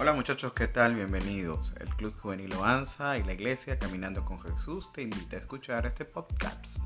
Hola 0.00 0.12
muchachos, 0.12 0.52
¿qué 0.52 0.68
tal? 0.68 0.94
Bienvenidos. 0.94 1.74
El 1.80 1.88
Club 1.88 2.16
Juvenil 2.20 2.54
Oanza 2.54 3.18
y 3.18 3.24
la 3.24 3.32
Iglesia 3.32 3.80
Caminando 3.80 4.24
con 4.24 4.40
Jesús 4.40 4.92
te 4.92 5.02
invita 5.02 5.34
a 5.34 5.40
escuchar 5.40 5.86
este 5.86 6.04
podcast 6.04 6.78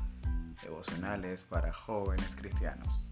devocionales 0.63 1.43
para 1.43 1.71
jóvenes 1.71 2.35
cristianos. 2.35 3.03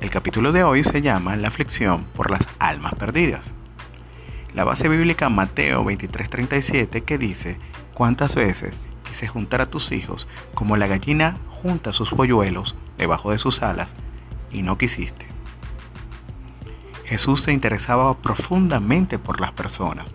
El 0.00 0.10
capítulo 0.10 0.52
de 0.52 0.62
hoy 0.62 0.84
se 0.84 1.02
llama 1.02 1.34
La 1.34 1.48
aflicción 1.48 2.04
por 2.14 2.30
las 2.30 2.42
almas 2.60 2.94
perdidas. 2.94 3.50
La 4.54 4.62
base 4.62 4.88
bíblica 4.88 5.28
Mateo 5.28 5.84
23:37 5.84 7.02
que 7.02 7.18
dice, 7.18 7.58
¿cuántas 7.92 8.36
veces 8.36 8.80
quise 9.08 9.26
juntar 9.26 9.60
a 9.60 9.66
tus 9.66 9.90
hijos 9.90 10.28
como 10.54 10.76
la 10.76 10.86
gallina 10.86 11.38
junta 11.48 11.92
sus 11.92 12.10
polluelos 12.10 12.76
debajo 12.96 13.32
de 13.32 13.38
sus 13.38 13.62
alas 13.62 13.92
y 14.52 14.62
no 14.62 14.78
quisiste? 14.78 15.26
Jesús 17.04 17.40
se 17.40 17.52
interesaba 17.52 18.16
profundamente 18.16 19.18
por 19.18 19.40
las 19.40 19.50
personas. 19.50 20.14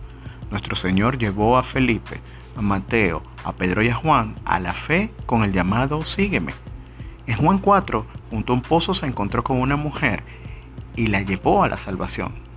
Nuestro 0.50 0.74
Señor 0.74 1.18
llevó 1.18 1.58
a 1.58 1.62
Felipe, 1.62 2.18
a 2.56 2.62
Mateo, 2.62 3.22
a 3.44 3.52
Pedro 3.52 3.82
y 3.82 3.90
a 3.90 3.94
Juan 3.94 4.36
a 4.46 4.58
la 4.58 4.72
fe 4.72 5.12
con 5.26 5.44
el 5.44 5.52
llamado 5.52 6.02
Sígueme. 6.06 6.54
En 7.26 7.36
Juan 7.36 7.58
4, 7.58 8.06
junto 8.30 8.54
a 8.54 8.56
un 8.56 8.62
pozo 8.62 8.94
se 8.94 9.04
encontró 9.04 9.44
con 9.44 9.60
una 9.60 9.76
mujer 9.76 10.22
y 10.96 11.08
la 11.08 11.20
llevó 11.20 11.62
a 11.62 11.68
la 11.68 11.76
salvación. 11.76 12.48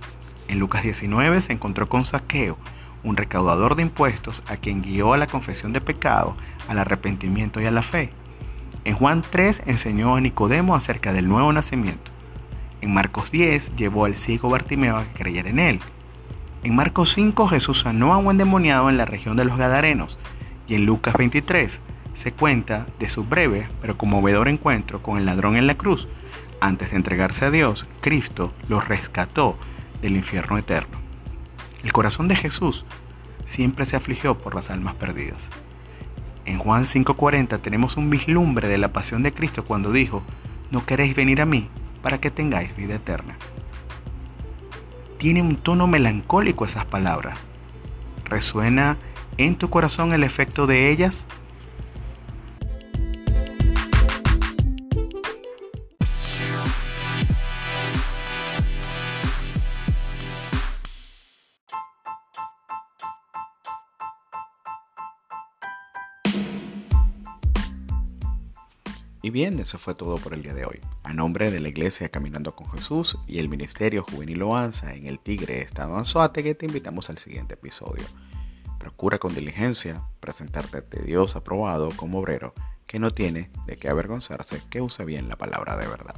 En 0.48 0.58
Lucas 0.58 0.82
19 0.82 1.40
se 1.40 1.52
encontró 1.52 1.88
con 1.88 2.04
Saqueo, 2.04 2.58
un 3.02 3.16
recaudador 3.16 3.76
de 3.76 3.82
impuestos 3.82 4.42
a 4.46 4.56
quien 4.56 4.82
guió 4.82 5.12
a 5.12 5.16
la 5.16 5.26
confesión 5.26 5.72
de 5.72 5.80
pecado, 5.80 6.36
al 6.68 6.78
arrepentimiento 6.78 7.60
y 7.60 7.66
a 7.66 7.70
la 7.70 7.82
fe. 7.82 8.10
En 8.84 8.94
Juan 8.94 9.22
3 9.28 9.62
enseñó 9.66 10.16
a 10.16 10.20
Nicodemo 10.20 10.74
acerca 10.74 11.12
del 11.12 11.28
nuevo 11.28 11.52
nacimiento. 11.52 12.10
En 12.80 12.92
Marcos 12.92 13.30
10 13.30 13.76
llevó 13.76 14.04
al 14.04 14.16
ciego 14.16 14.50
Bartimeo 14.50 14.96
a 14.96 15.04
que 15.04 15.22
creyera 15.22 15.48
en 15.48 15.58
él. 15.58 15.80
En 16.62 16.74
Marcos 16.74 17.12
5 17.14 17.48
Jesús 17.48 17.80
sanó 17.80 18.12
a 18.12 18.18
un 18.18 18.30
endemoniado 18.30 18.90
en 18.90 18.98
la 18.98 19.06
región 19.06 19.36
de 19.36 19.44
los 19.44 19.56
Gadarenos. 19.56 20.18
Y 20.66 20.74
en 20.74 20.86
Lucas 20.86 21.14
23 21.16 21.80
se 22.14 22.32
cuenta 22.32 22.86
de 22.98 23.08
su 23.08 23.24
breve 23.24 23.68
pero 23.80 23.96
conmovedor 23.96 24.48
encuentro 24.48 25.02
con 25.02 25.18
el 25.18 25.26
ladrón 25.26 25.56
en 25.56 25.66
la 25.66 25.76
cruz. 25.76 26.08
Antes 26.60 26.90
de 26.90 26.96
entregarse 26.96 27.46
a 27.46 27.50
Dios, 27.50 27.86
Cristo 28.00 28.52
lo 28.68 28.80
rescató 28.80 29.58
del 30.04 30.16
infierno 30.16 30.58
eterno. 30.58 30.98
El 31.82 31.90
corazón 31.92 32.28
de 32.28 32.36
Jesús 32.36 32.84
siempre 33.46 33.86
se 33.86 33.96
afligió 33.96 34.36
por 34.36 34.54
las 34.54 34.68
almas 34.70 34.96
perdidas. 34.96 35.48
En 36.44 36.58
Juan 36.58 36.84
5:40 36.84 37.58
tenemos 37.60 37.96
un 37.96 38.10
vislumbre 38.10 38.68
de 38.68 38.76
la 38.76 38.92
pasión 38.92 39.22
de 39.22 39.32
Cristo 39.32 39.64
cuando 39.64 39.92
dijo, 39.92 40.22
no 40.70 40.84
queréis 40.84 41.16
venir 41.16 41.40
a 41.40 41.46
mí 41.46 41.70
para 42.02 42.18
que 42.18 42.30
tengáis 42.30 42.76
vida 42.76 42.96
eterna. 42.96 43.36
Tiene 45.16 45.40
un 45.40 45.56
tono 45.56 45.86
melancólico 45.86 46.66
esas 46.66 46.84
palabras. 46.84 47.38
¿Resuena 48.26 48.98
en 49.38 49.56
tu 49.56 49.70
corazón 49.70 50.12
el 50.12 50.22
efecto 50.22 50.66
de 50.66 50.90
ellas? 50.90 51.24
Y 69.24 69.30
bien, 69.30 69.58
eso 69.58 69.78
fue 69.78 69.94
todo 69.94 70.16
por 70.16 70.34
el 70.34 70.42
día 70.42 70.52
de 70.52 70.66
hoy. 70.66 70.80
A 71.02 71.14
nombre 71.14 71.50
de 71.50 71.58
la 71.58 71.70
Iglesia 71.70 72.10
Caminando 72.10 72.54
con 72.54 72.70
Jesús 72.70 73.16
y 73.26 73.38
el 73.38 73.48
Ministerio 73.48 74.04
Juvenil 74.06 74.42
Oanza 74.42 74.92
en 74.92 75.06
el 75.06 75.18
Tigre 75.18 75.62
Estado 75.62 75.96
Anzoátegui, 75.96 76.52
te 76.52 76.66
invitamos 76.66 77.08
al 77.08 77.16
siguiente 77.16 77.54
episodio. 77.54 78.04
Procura 78.78 79.18
con 79.18 79.34
diligencia 79.34 80.02
presentarte 80.20 80.76
ante 80.76 81.02
Dios 81.02 81.36
aprobado 81.36 81.88
como 81.96 82.18
obrero 82.18 82.52
que 82.86 82.98
no 82.98 83.14
tiene 83.14 83.50
de 83.66 83.78
qué 83.78 83.88
avergonzarse, 83.88 84.60
que 84.68 84.82
usa 84.82 85.06
bien 85.06 85.30
la 85.30 85.36
palabra 85.36 85.78
de 85.78 85.86
verdad. 85.86 86.16